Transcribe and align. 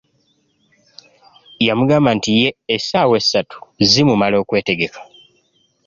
Yamugamba 1.67 2.09
nti 2.17 2.29
ye 2.39 2.47
essaawa 2.75 3.15
essatu 3.21 3.57
zimumala 3.89 4.35
okwetegekka. 4.43 5.01